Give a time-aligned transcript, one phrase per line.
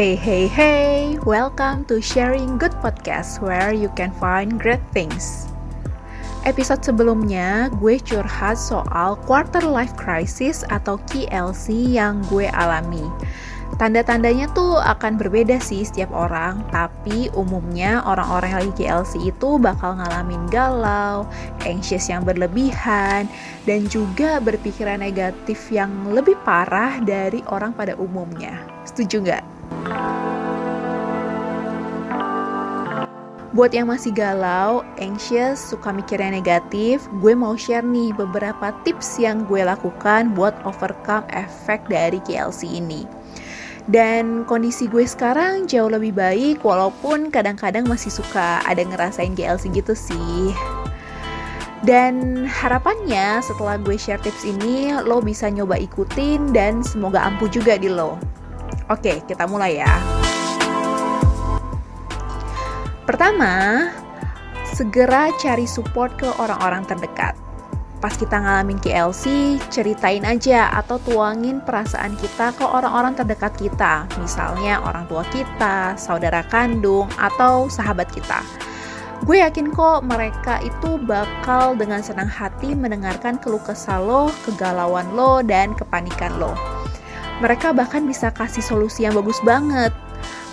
[0.00, 1.20] Hey, hey, hey!
[1.28, 5.52] Welcome to Sharing Good Podcast, where you can find great things.
[6.48, 13.04] Episode sebelumnya, gue curhat soal quarter life crisis atau KLC yang gue alami.
[13.76, 20.00] Tanda-tandanya tuh akan berbeda sih setiap orang, tapi umumnya orang-orang yang lagi KLC itu bakal
[20.00, 21.28] ngalamin galau,
[21.68, 23.28] anxious yang berlebihan,
[23.68, 28.56] dan juga berpikiran negatif yang lebih parah dari orang pada umumnya.
[28.88, 29.59] Setuju nggak?
[33.50, 39.44] Buat yang masih galau, anxious, suka mikirnya negatif, gue mau share nih beberapa tips yang
[39.44, 43.04] gue lakukan buat overcome efek dari KLC ini.
[43.90, 49.98] Dan kondisi gue sekarang jauh lebih baik walaupun kadang-kadang masih suka ada ngerasain KLC gitu
[49.98, 50.54] sih.
[51.84, 57.74] Dan harapannya setelah gue share tips ini lo bisa nyoba ikutin dan semoga ampuh juga
[57.76, 58.14] di lo.
[58.90, 59.94] Oke, kita mulai ya.
[63.06, 63.86] Pertama,
[64.66, 67.38] segera cari support ke orang-orang terdekat.
[68.02, 74.10] Pas kita ngalamin KLC, ceritain aja atau tuangin perasaan kita ke orang-orang terdekat kita.
[74.18, 78.42] Misalnya orang tua kita, saudara kandung, atau sahabat kita.
[79.22, 85.44] Gue yakin kok mereka itu bakal dengan senang hati mendengarkan keluh kesah lo, kegalauan lo,
[85.46, 86.79] dan kepanikan lo
[87.40, 89.90] mereka bahkan bisa kasih solusi yang bagus banget.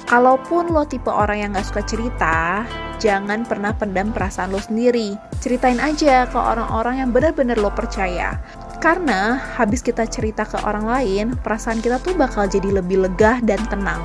[0.07, 2.63] Kalaupun lo tipe orang yang gak suka cerita,
[2.95, 5.19] jangan pernah pendam perasaan lo sendiri.
[5.43, 8.39] Ceritain aja ke orang-orang yang benar-benar lo percaya.
[8.79, 13.59] Karena habis kita cerita ke orang lain, perasaan kita tuh bakal jadi lebih lega dan
[13.67, 13.99] tenang.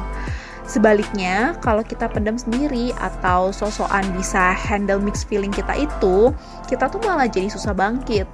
[0.72, 6.32] Sebaliknya, kalau kita pendam sendiri atau sosokan bisa handle mixed feeling kita itu,
[6.64, 8.24] kita tuh malah jadi susah bangkit.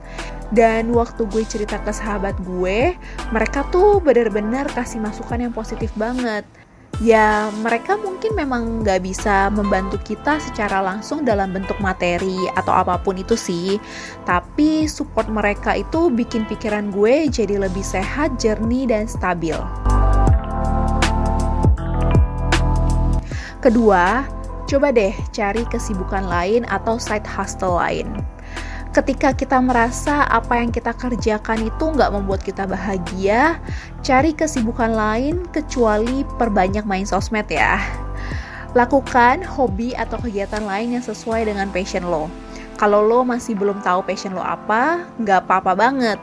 [0.54, 2.94] Dan waktu gue cerita ke sahabat gue,
[3.34, 6.46] mereka tuh bener-bener kasih masukan yang positif banget.
[7.02, 13.02] Ya, mereka mungkin memang nggak bisa membantu kita secara langsung dalam bentuk materi atau apa
[13.02, 13.82] pun itu sih.
[14.22, 19.58] Tapi support mereka itu bikin pikiran gue jadi lebih sehat, jernih, dan stabil.
[23.58, 24.22] Kedua,
[24.70, 28.06] coba deh cari kesibukan lain atau side hustle lain.
[28.94, 33.58] Ketika kita merasa apa yang kita kerjakan itu nggak membuat kita bahagia,
[34.06, 37.82] cari kesibukan lain kecuali perbanyak main sosmed ya.
[38.78, 42.30] Lakukan hobi atau kegiatan lain yang sesuai dengan passion lo.
[42.78, 46.22] Kalau lo masih belum tahu passion lo apa, nggak apa-apa banget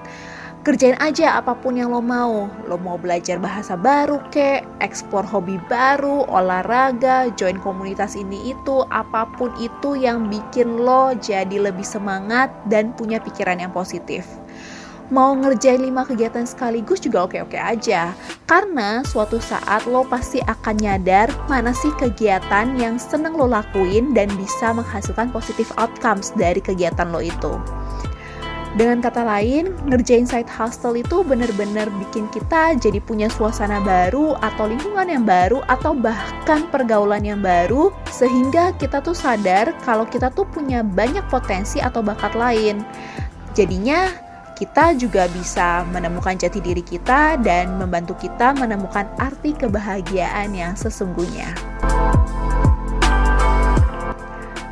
[0.66, 2.50] kerjain aja apa pun yang lo mau.
[2.66, 9.30] Lo mau belajar bahasa baru kek, eksplor hobi baru, olahraga, join komunitas ini itu, apa
[9.38, 14.26] pun itu yang bikin lo jadi lebih semangat dan punya pikiran yang positif.
[15.14, 18.10] Mau ngerjain 5 kegiatan sekaligus juga oke-oke aja.
[18.50, 24.34] Karena suatu saat lo pasti akan nyadar mana sih kegiatan yang seneng lo lakuin dan
[24.34, 27.54] bisa menghasilkan positive outcomes dari kegiatan lo itu.
[28.76, 34.68] Dengan kata lain, ngerjain side hustle itu bener-bener bikin kita jadi punya suasana baru atau
[34.68, 40.44] lingkungan yang baru atau bahkan pergaulan yang baru sehingga kita tuh sadar kalau kita tuh
[40.52, 42.84] punya banyak potensi atau bakat lain.
[43.56, 44.12] Jadinya
[44.60, 51.75] kita juga bisa menemukan jati diri kita dan membantu kita menemukan arti kebahagiaan yang sesungguhnya.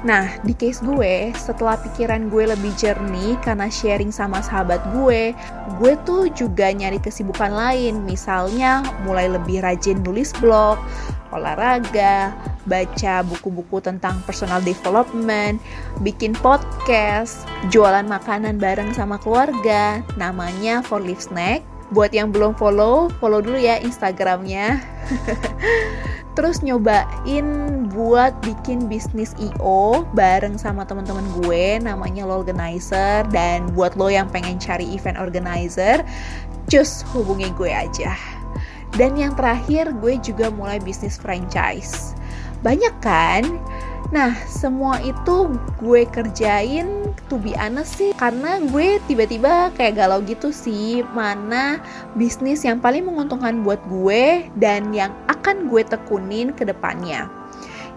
[0.03, 5.31] Nah, di case gue, setelah pikiran gue lebih jernih karena sharing sama sahabat gue,
[5.79, 8.03] gue tuh juga nyari kesibukan lain.
[8.03, 10.75] Misalnya, mulai lebih rajin nulis blog,
[11.31, 12.35] olahraga,
[12.67, 15.63] baca buku-buku tentang personal development,
[16.03, 21.63] bikin podcast, jualan makanan bareng sama keluarga, namanya For Live Snack.
[21.95, 24.83] Buat yang belum follow, follow dulu ya Instagramnya.
[26.33, 27.45] terus nyobain
[27.93, 33.25] buat bikin bisnis IO bareng sama teman-teman gue namanya lo organizer.
[33.29, 36.01] Dan buat lo yang pengen cari event organizer
[36.67, 38.17] just hubungi gue aja.
[38.93, 42.13] Dan yang terakhir gue juga mulai bisnis franchise.
[42.61, 43.43] Banyak kan
[44.13, 50.53] Nah, semua itu gue kerjain to be honest sih karena gue tiba-tiba kayak galau gitu
[50.53, 51.81] sih mana
[52.13, 57.25] bisnis yang paling menguntungkan buat gue dan yang akan gue tekunin ke depannya.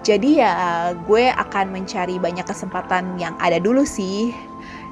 [0.00, 4.32] Jadi ya gue akan mencari banyak kesempatan yang ada dulu sih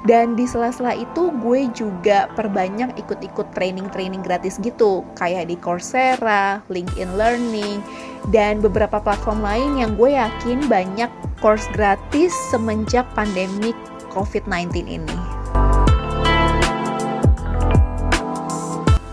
[0.04, 7.16] dan di sela-sela itu gue juga perbanyak ikut-ikut training-training gratis gitu, kayak di Coursera, LinkedIn
[7.16, 7.80] Learning,
[8.28, 11.08] dan beberapa platform lain yang gue yakin banyak
[11.40, 13.76] course gratis semenjak pandemik
[14.12, 15.18] COVID-19 ini.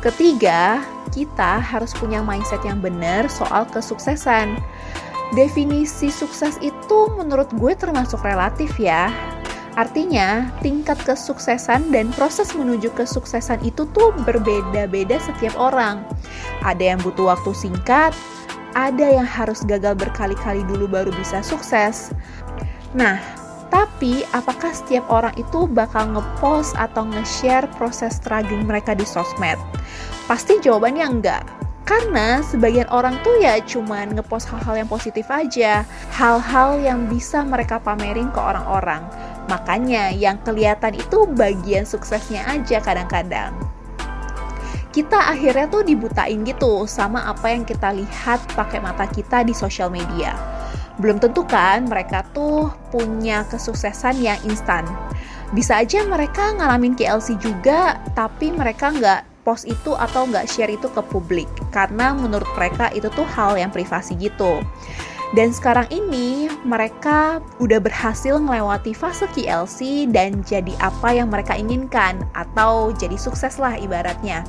[0.04, 0.84] Ketiga,
[1.16, 4.60] kita harus punya mindset yang benar soal kesuksesan.
[5.32, 9.08] Definisi sukses itu menurut gue termasuk relatif ya.
[9.80, 16.04] Artinya, tingkat kesuksesan dan proses menuju kesuksesan itu tuh berbeda-beda setiap orang.
[16.60, 18.12] Ada yang butuh waktu singkat,
[18.76, 22.12] ada yang harus gagal berkali-kali dulu baru bisa sukses.
[22.92, 23.20] Nah,
[23.72, 29.56] tapi apakah setiap orang itu bakal ngepost atau nge-share proses struggling mereka di sosmed?
[30.28, 31.44] Pasti jawabannya enggak.
[31.88, 35.84] Karena sebagian orang tuh ya cuman ngepost hal-hal yang positif aja,
[36.14, 39.04] hal-hal yang bisa mereka pamerin ke orang-orang.
[39.50, 43.54] Makanya yang kelihatan itu bagian suksesnya aja kadang-kadang
[44.92, 49.88] kita akhirnya tuh dibutain gitu sama apa yang kita lihat pakai mata kita di sosial
[49.88, 50.36] media.
[51.00, 54.84] Belum tentu kan mereka tuh punya kesuksesan yang instan.
[55.56, 60.86] Bisa aja mereka ngalamin KLC juga, tapi mereka nggak post itu atau nggak share itu
[60.92, 64.60] ke publik karena menurut mereka itu tuh hal yang privasi gitu.
[65.32, 72.20] Dan sekarang ini mereka udah berhasil melewati fase KLC dan jadi apa yang mereka inginkan
[72.36, 74.44] atau jadi sukses lah ibaratnya.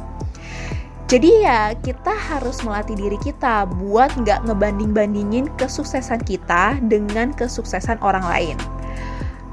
[1.06, 8.26] Jadi ya kita harus melatih diri kita buat nggak ngebanding-bandingin kesuksesan kita dengan kesuksesan orang
[8.26, 8.56] lain.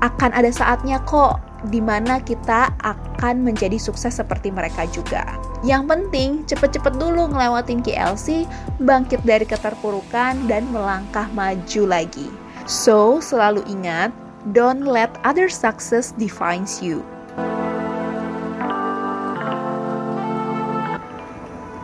[0.01, 1.37] Akan ada saatnya kok
[1.67, 5.48] di mana kita akan menjadi sukses seperti mereka juga.
[5.59, 8.47] Yang penting cepet-cepet dulu ngelewatin KLC,
[8.79, 12.31] bangkit dari keterpurukan dan melangkah maju lagi.
[12.63, 14.15] So, selalu ingat,
[14.55, 17.03] don't let other success defines you.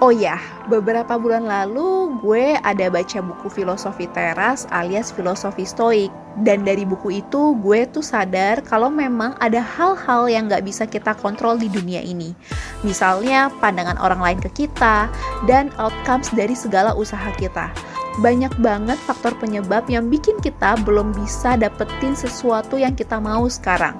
[0.05, 0.37] Oh ya,
[0.69, 6.13] beberapa bulan lalu gue ada baca buku filosofi teras alias filosofi stoik.
[6.45, 11.17] Dan dari buku itu gue tuh sadar kalau memang ada hal-hal yang gak bisa kita
[11.17, 12.37] kontrol di dunia ini.
[12.85, 15.09] Misalnya pandangan orang lain ke kita
[15.49, 17.73] dan outcomes dari segala usaha kita.
[18.21, 23.97] Banyak banget faktor penyebab yang bikin kita belum bisa dapetin sesuatu yang kita mau sekarang.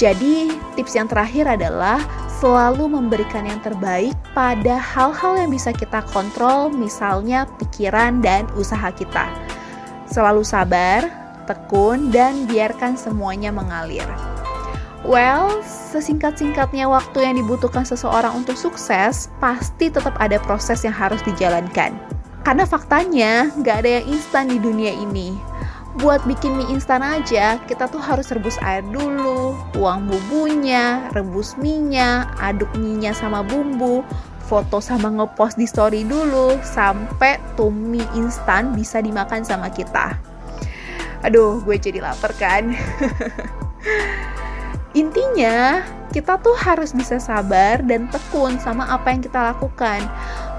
[0.00, 0.48] Jadi,
[0.78, 1.98] tips yang terakhir adalah
[2.38, 9.26] selalu memberikan yang terbaik pada hal-hal yang bisa kita kontrol, misalnya pikiran dan usaha kita.
[10.06, 11.10] Selalu sabar,
[11.50, 14.06] tekun, dan biarkan semuanya mengalir.
[15.02, 21.94] Well, sesingkat-singkatnya waktu yang dibutuhkan seseorang untuk sukses, pasti tetap ada proses yang harus dijalankan.
[22.46, 25.34] Karena faktanya, nggak ada yang instan di dunia ini
[25.98, 32.30] buat bikin mie instan aja, kita tuh harus rebus air dulu, tuang bumbunya, rebus minyak,
[32.38, 34.06] aduk minyak sama bumbu,
[34.46, 40.14] foto sama ngepost di story dulu, sampai tuh mie instan bisa dimakan sama kita.
[41.26, 42.78] Aduh, gue jadi lapar kan?
[45.02, 45.82] Intinya,
[46.14, 50.06] kita tuh harus bisa sabar dan tekun sama apa yang kita lakukan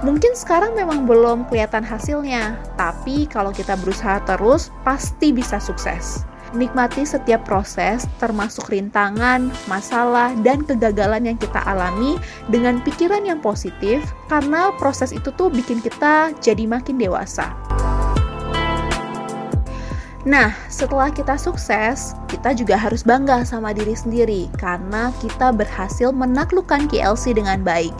[0.00, 6.24] Mungkin sekarang memang belum kelihatan hasilnya, tapi kalau kita berusaha terus, pasti bisa sukses.
[6.56, 12.16] Nikmati setiap proses, termasuk rintangan, masalah, dan kegagalan yang kita alami
[12.48, 14.00] dengan pikiran yang positif,
[14.32, 17.52] karena proses itu tuh bikin kita jadi makin dewasa.
[20.28, 26.92] Nah, setelah kita sukses, kita juga harus bangga sama diri sendiri karena kita berhasil menaklukkan
[26.92, 27.96] KLC dengan baik.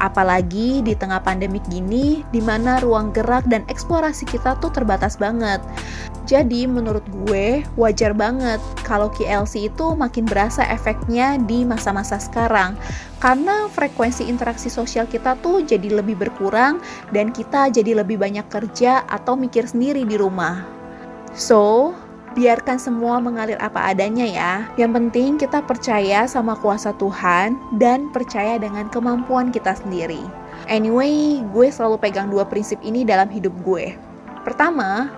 [0.00, 5.60] Apalagi di tengah pandemik gini, di mana ruang gerak dan eksplorasi kita tuh terbatas banget.
[6.24, 12.76] Jadi menurut gue wajar banget kalau KLC itu makin berasa efeknya di masa-masa sekarang
[13.20, 16.84] karena frekuensi interaksi sosial kita tuh jadi lebih berkurang
[17.16, 20.77] dan kita jadi lebih banyak kerja atau mikir sendiri di rumah.
[21.36, 21.92] So,
[22.38, 24.52] biarkan semua mengalir apa adanya ya.
[24.78, 30.22] Yang penting kita percaya sama kuasa Tuhan dan percaya dengan kemampuan kita sendiri.
[30.68, 33.96] Anyway, gue selalu pegang dua prinsip ini dalam hidup gue.
[34.44, 35.08] Pertama,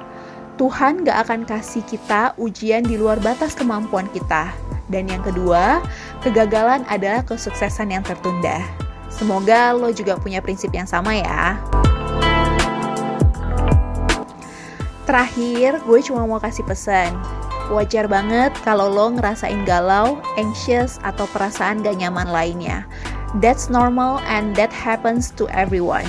[0.60, 4.52] Tuhan gak akan kasih kita ujian di luar batas kemampuan kita.
[4.90, 5.80] Dan yang kedua,
[6.20, 8.60] kegagalan adalah kesuksesan yang tertunda.
[9.10, 11.58] Semoga lo juga punya prinsip yang sama ya.
[15.10, 17.10] Terakhir, gue cuma mau kasih pesan.
[17.66, 22.86] Wajar banget kalau lo ngerasain galau, anxious, atau perasaan gak nyaman lainnya.
[23.42, 26.06] That's normal and that happens to everyone.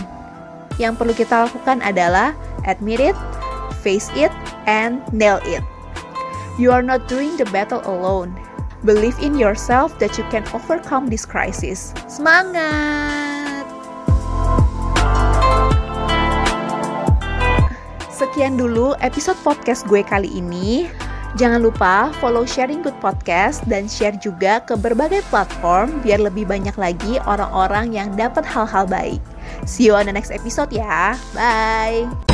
[0.77, 2.37] Yang perlu kita lakukan adalah
[2.69, 3.17] admit it,
[3.81, 4.29] face it,
[4.69, 5.65] and nail it.
[6.61, 8.37] You are not doing the battle alone.
[8.85, 11.89] Believe in yourself that you can overcome this crisis.
[12.05, 13.40] Semangat!
[18.31, 20.87] Sekian dulu episode podcast gue kali ini.
[21.35, 26.79] Jangan lupa follow Sharing Good Podcast dan share juga ke berbagai platform biar lebih banyak
[26.79, 29.19] lagi orang-orang yang dapat hal-hal baik.
[29.67, 31.19] See you on the next episode ya.
[31.35, 32.30] Bye.